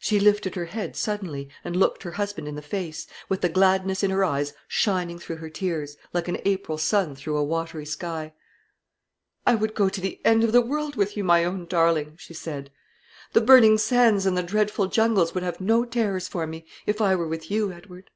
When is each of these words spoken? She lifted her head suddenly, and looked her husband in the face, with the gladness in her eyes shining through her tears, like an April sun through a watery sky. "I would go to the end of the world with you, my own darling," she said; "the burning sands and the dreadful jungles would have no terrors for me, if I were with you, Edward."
She 0.00 0.18
lifted 0.18 0.56
her 0.56 0.64
head 0.64 0.96
suddenly, 0.96 1.48
and 1.62 1.76
looked 1.76 2.02
her 2.02 2.10
husband 2.10 2.48
in 2.48 2.56
the 2.56 2.60
face, 2.60 3.06
with 3.28 3.40
the 3.40 3.48
gladness 3.48 4.02
in 4.02 4.10
her 4.10 4.24
eyes 4.24 4.52
shining 4.66 5.16
through 5.16 5.36
her 5.36 5.48
tears, 5.48 5.96
like 6.12 6.26
an 6.26 6.38
April 6.44 6.76
sun 6.76 7.14
through 7.14 7.36
a 7.36 7.44
watery 7.44 7.86
sky. 7.86 8.34
"I 9.46 9.54
would 9.54 9.76
go 9.76 9.88
to 9.88 10.00
the 10.00 10.20
end 10.24 10.42
of 10.42 10.50
the 10.50 10.60
world 10.60 10.96
with 10.96 11.16
you, 11.16 11.22
my 11.22 11.44
own 11.44 11.66
darling," 11.66 12.16
she 12.18 12.34
said; 12.34 12.72
"the 13.32 13.40
burning 13.40 13.78
sands 13.78 14.26
and 14.26 14.36
the 14.36 14.42
dreadful 14.42 14.88
jungles 14.88 15.34
would 15.34 15.44
have 15.44 15.60
no 15.60 15.84
terrors 15.84 16.26
for 16.26 16.48
me, 16.48 16.66
if 16.84 17.00
I 17.00 17.14
were 17.14 17.28
with 17.28 17.48
you, 17.48 17.70
Edward." 17.70 18.10